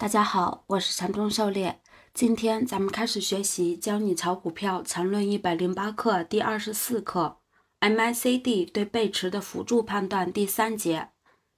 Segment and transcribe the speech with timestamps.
[0.00, 1.78] 大家好，我是禅中狩猎。
[2.14, 7.36] 今天咱们开始学习《教你炒股票缠论一百零八课》第二十四课
[7.82, 11.08] ，MACD 对背驰的辅助判断第三节。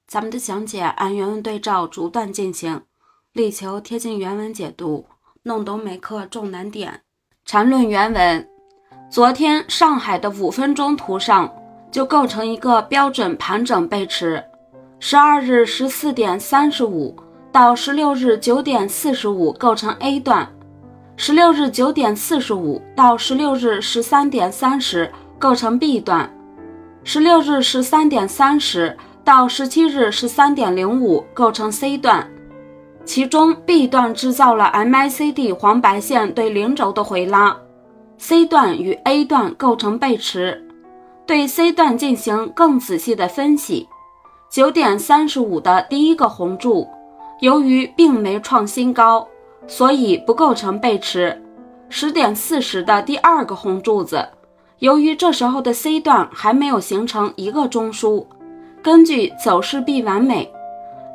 [0.08, 2.82] 咱们的讲解按原文对照逐段进行，
[3.32, 5.06] 力求贴近原文解读，
[5.44, 7.02] 弄懂每课重难点。
[7.44, 8.48] 缠论原文：
[9.08, 11.48] 昨天上海的五分钟图上
[11.92, 14.44] 就构成一个标准盘整背驰。
[14.98, 17.16] 十二日十四点三十五。
[17.52, 20.48] 到十六日九点四十五构成 A 段，
[21.18, 26.34] 十六日九点四十五到十六日十三点三十构成 B 段，
[27.04, 32.26] 十六日十三点三十到十七日十三点零五构成 C 段。
[33.04, 37.54] 其中 B 段制造了 MACD 黄白线对零轴的回拉
[38.16, 40.66] ，C 段与 A 段构成背驰。
[41.26, 43.86] 对 C 段进行更仔细的分析，
[44.50, 46.88] 九点三十五的第一个红柱。
[47.42, 49.26] 由于并没创新高，
[49.66, 51.36] 所以不构成背驰。
[51.88, 54.24] 十点四十的第二个红柱子，
[54.78, 58.24] 由于这时候的 C 段还没有形成一个中枢，
[58.80, 60.48] 根据走势必完美，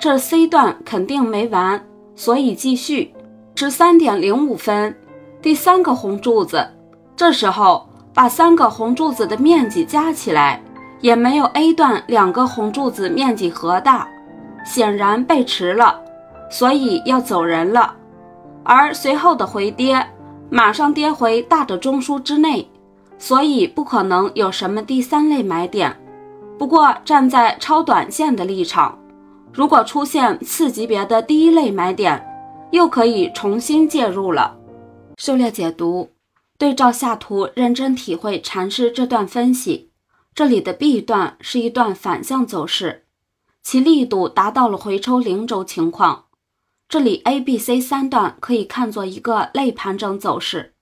[0.01, 1.81] 这 C 段肯定没完，
[2.13, 3.13] 所以继续。
[3.55, 4.93] 十三点零五分，
[5.41, 6.67] 第三个红柱子，
[7.15, 10.61] 这时候把三个红柱子的面积加起来，
[10.99, 14.05] 也没有 A 段两个红柱子面积和大，
[14.65, 16.03] 显然背驰了。
[16.49, 17.95] 所以要走人了，
[18.63, 20.05] 而随后的回跌
[20.49, 22.69] 马上跌回大的中枢之内，
[23.17, 25.95] 所以不可能有什么第三类买点。
[26.57, 28.97] 不过站在超短线的立场，
[29.53, 32.25] 如果出现次级别的第一类买点，
[32.71, 34.57] 又可以重新介入了。
[35.17, 36.11] 狩猎解读，
[36.57, 39.91] 对照下图，认真体会禅师这段分析。
[40.33, 43.05] 这里的 B 段是一段反向走势，
[43.63, 46.25] 其力度达到了回抽零轴情况。
[46.89, 50.73] 这里 A、B、C 三段可以看作一个类盘整走势。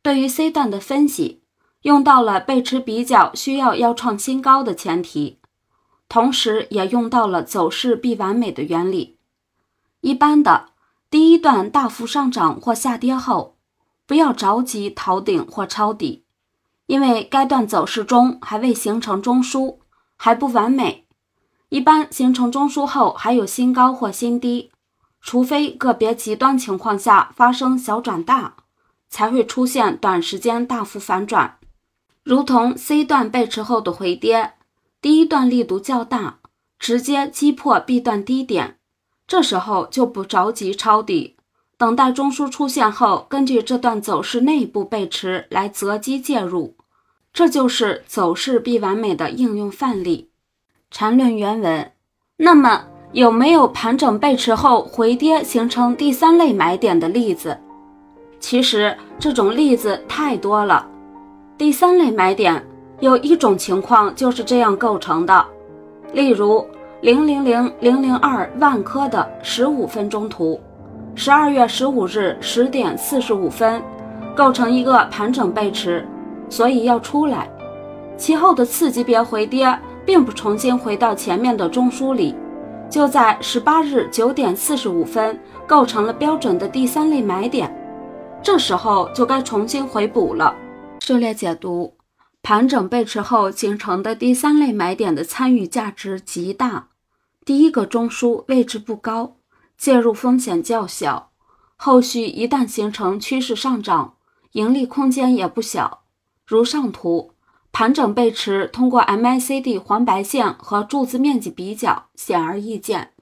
[0.00, 1.42] 对于 C 段的分析，
[1.82, 5.38] 用到了背驰比较需要要创新高的前提，
[6.08, 9.18] 同时也用到了走势必完美的原理。
[10.00, 10.70] 一般的
[11.10, 13.58] 第一段大幅上涨或下跌后，
[14.06, 16.24] 不要着急逃顶或抄底，
[16.86, 19.76] 因为该段走势中还未形成中枢，
[20.16, 21.06] 还不完美。
[21.68, 24.70] 一般形成中枢后，还有新高或新低。
[25.20, 28.54] 除非个别极端情况下发生小转大，
[29.10, 31.58] 才会出现短时间大幅反转，
[32.22, 34.54] 如同 C 段背驰后的回跌，
[35.00, 36.38] 第一段力度较大，
[36.78, 38.78] 直接击破 B 段低点，
[39.26, 41.36] 这时候就不着急抄底，
[41.76, 46.76] 等待中枢出现后，根据这段走势内部背驰来择机介入，
[47.32, 50.30] 这就是走势必完美的应用范例。
[50.90, 51.92] 缠论原文，
[52.36, 52.97] 那么。
[53.12, 57.56] 有没有盘整背驰后回跌形成第三类买点的例子？
[58.38, 60.86] 其实这种例子太多了。
[61.56, 62.62] 第三类买点
[63.00, 65.42] 有一种情况就是这样构成的，
[66.12, 66.64] 例如
[67.00, 70.60] 零零零零零二万科的十五分钟图，
[71.14, 73.82] 十二月十五日十点四十五分
[74.36, 76.06] 构成一个盘整背驰，
[76.50, 77.48] 所以要出来。
[78.18, 82.34] 其后的次级别回跌并不重新回到前面的中枢里。
[82.90, 87.70] 就在十八日九点四十五分，构成了标准的第三类买点，
[88.42, 90.54] 这时候就该重新回补了。
[91.00, 91.94] 狩猎解读：
[92.42, 96.88] 盘整背驰后形成的第三类买点的参与价值极大，
[97.44, 99.36] 第一个中枢位置不高，
[99.76, 101.30] 介入风险较小，
[101.76, 104.14] 后续一旦形成趋势上涨，
[104.52, 106.04] 盈利空间也不小。
[106.46, 107.32] 如上图。
[107.70, 113.12] 盘整背驰，通过 MACD 黄白线和柱子面积比较，显而易见。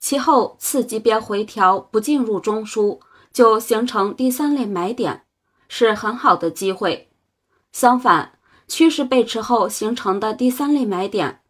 [0.00, 2.98] 其后次级别回调不进入中枢，
[3.32, 5.22] 就形成第三类买点，
[5.68, 7.10] 是很好的机会。
[7.70, 11.40] 相反，趋势背驰后形成的第三类买点，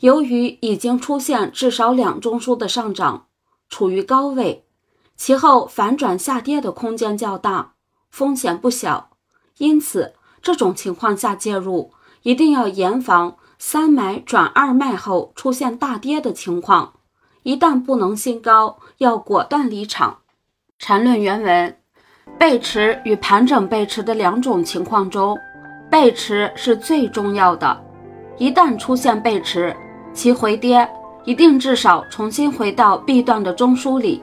[0.00, 3.28] 由于已经出现至少两中枢的上涨，
[3.68, 4.66] 处于高位，
[5.16, 7.74] 其后反转下跌的空间较大，
[8.10, 9.10] 风险不小，
[9.58, 10.14] 因此。
[10.46, 11.90] 这种情况下介入，
[12.22, 16.92] 一定要严防三买转二卖后出现大跌的情况。
[17.42, 20.18] 一旦不能新高，要果断离场。
[20.78, 21.76] 缠论原文：
[22.38, 25.36] 背驰与盘整背驰的两种情况中，
[25.90, 27.76] 背驰是最重要的。
[28.38, 29.76] 一旦出现背驰，
[30.12, 30.88] 其回跌
[31.24, 34.22] 一定至少重新回到 B 段的中枢里。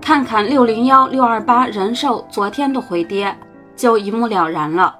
[0.00, 3.36] 看看六零幺六二八人寿昨天的回跌，
[3.76, 4.97] 就一目了然了。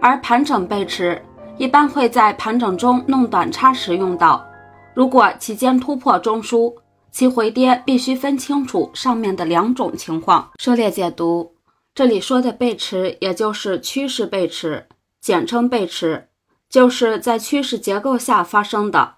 [0.00, 1.20] 而盘整背驰
[1.58, 4.46] 一般会在盘整中弄短差时用到。
[4.94, 6.74] 如果其间突破中枢，
[7.10, 10.50] 其回跌必须分清楚上面的两种情况。
[10.58, 11.54] 涉猎解读，
[11.94, 14.86] 这里说的背驰，也就是趋势背驰，
[15.20, 16.28] 简称背驰，
[16.68, 19.14] 就是在趋势结构下发生的。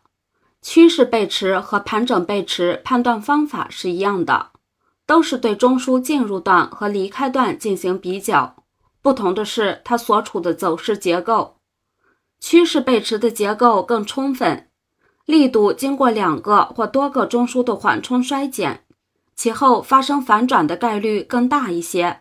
[0.63, 4.51] 趋势背驰和盘整背驰判断方法是一样的，
[5.07, 8.57] 都是对中枢进入段和离开段进行比较，
[9.09, 11.57] 不同的是它所处的走势结构。
[12.39, 14.69] 趋势背驰的结构更充分。
[15.25, 18.85] 力度经过两个或多个中枢的缓冲衰减，
[19.35, 22.21] 其后发生反转的概率更大一些。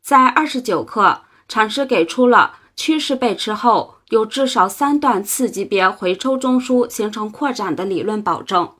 [0.00, 8.72] 在二十九课，禅师给出了趋势背驰后有至少三段次级别回抽中枢形成扩展的理论保证，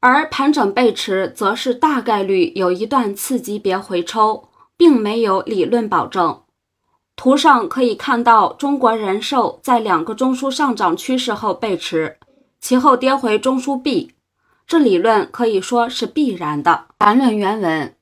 [0.00, 4.48] 而盘整背驰则是大概率有一段次级别回抽，
[4.78, 6.40] 并没有理论保证。
[7.18, 12.16] 图上可以看到，中国人寿在两个中枢上涨趋势后背驰。
[12.60, 14.12] 其后跌回中枢 B，
[14.68, 16.84] 这理论可以说是必然的。
[16.96, 17.92] 盘论原文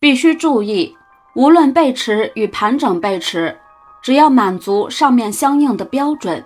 [0.00, 0.96] 必须注意，
[1.36, 3.56] 无论背驰与盘整背驰，
[4.02, 6.44] 只要满足上面相应的标准，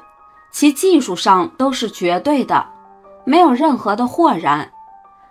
[0.53, 2.67] 其技术上都是绝对的，
[3.25, 4.71] 没有任何的豁然。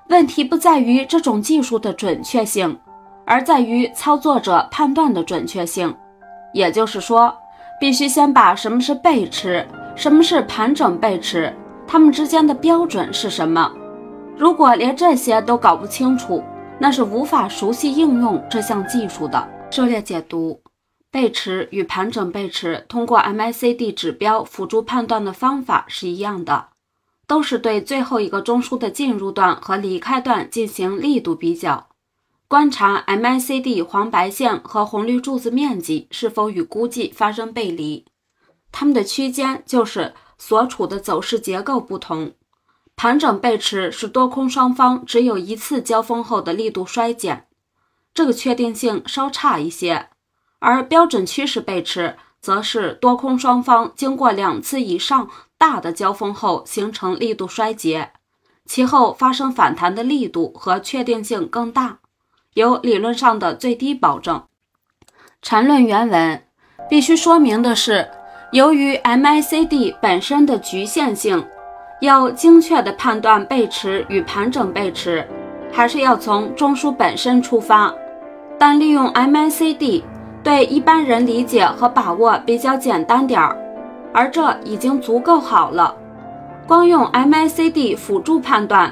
[0.08, 2.80] 问题不在于这种技术的准确性，
[3.26, 5.96] 而在于操作者判断的准确性。
[6.54, 7.34] 也就是说，
[7.80, 9.66] 必须先把什么是背驰，
[9.96, 11.54] 什么是盘整背驰。
[11.88, 13.72] 它们之间的标准是什么？
[14.38, 16.44] 如果连这些都搞不清楚，
[16.80, 19.48] 那是无法熟悉应用这项技术的。
[19.72, 20.62] 涉猎解读：
[21.12, 26.68] 背驰与盘整背驰通过 MACD 指标辅助判断的方法是一样的，
[27.28, 31.89] 都是对最后一个中枢的进入段和离开段进行力度比较，
[32.50, 38.06] 观察 MACD 黄白线和红绿柱子面积是否与估计发生背离，
[38.72, 40.14] 它们的区间就是。
[40.42, 42.32] 所处的走势结构不同，
[42.96, 47.46] 盘整背驰是多空双方只有一次交锋后的力度衰减，
[48.14, 50.06] 这个确定性稍差一些；
[50.60, 58.14] 而标准趋势背驰则是多空双方经过两次以上大的交锋后形成力度衰竭，
[58.66, 62.00] 其后发生反弹的力度和确定性更大，
[62.60, 64.44] 有理论上的最低保证。
[65.42, 66.44] 缠论原文
[66.90, 68.08] 必须说明的是。
[68.52, 71.46] 由于 MACD 本身的局限性，
[72.02, 75.26] 要精确地判断背驰与盘整背驰，
[75.72, 77.94] 还是要从中枢本身出发。
[78.58, 80.02] 但利用 MACD
[80.44, 83.56] 对一般人理解和把握比较简单点儿，
[84.12, 85.96] 而这已经足够好了。
[86.68, 88.92] 光用 MACD 辅助判断，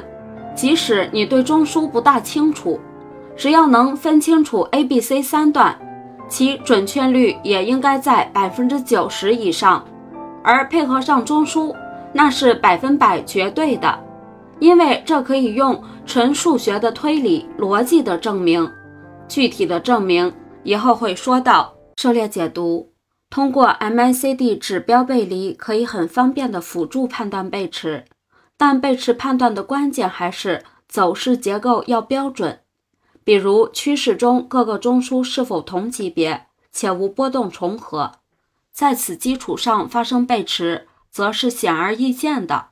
[0.53, 2.79] 即使你对中枢不大清楚，
[3.37, 5.79] 只要能分清楚 A、B、C 三段。
[6.29, 9.85] 其准确率也应该在百分之九十以上，
[10.43, 11.73] 而配合上中枢，
[12.11, 13.97] 那是百分百绝对的，
[14.59, 18.69] 因为这可以用纯数学的推理逻辑的证明。
[19.29, 21.73] 具体的证明以后会说到。
[21.95, 22.91] 狩猎解读：
[23.29, 28.03] 通过 MACD 指标背离，可以很方便的辅助判断背驰，
[28.57, 32.59] 但背驰判断的关键还是走势结构要标准。
[33.27, 38.13] 比如趋势中各个中枢是否同级别且无波动重合，
[38.71, 42.68] 在此基础上发生背驰，则是显而易见的。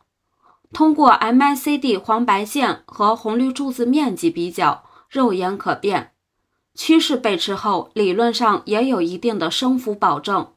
[0.72, 6.14] 通过 MACD 黄白线和红绿柱子面积比较，肉眼可辨。
[6.74, 10.54] 趋势背驰后，理论上也有一定的升幅保证，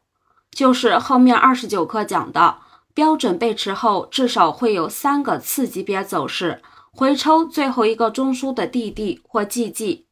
[0.52, 2.58] 就是后面二十九课讲的
[2.94, 6.62] 标准背驰后，至少会有三个次级别走势。
[6.92, 10.04] 回抽最后一个中枢的 DD 或 GG，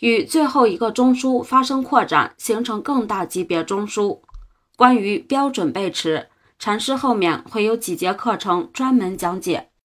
[0.00, 4.20] 与最后一个中枢发生扩展，形成更大级别中枢。
[4.76, 9.69] 关于标准背驰，禅师后面会有几节课程专门讲解。